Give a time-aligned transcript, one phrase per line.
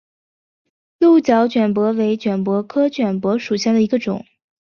[0.97, 4.25] 鹿角卷柏为卷柏科卷柏属下的一个种。